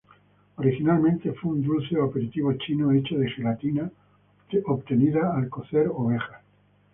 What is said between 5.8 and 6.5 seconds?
ovejas.